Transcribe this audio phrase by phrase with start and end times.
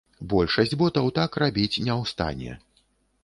[0.31, 2.51] Большасць ботаў так рабіць не ў стане.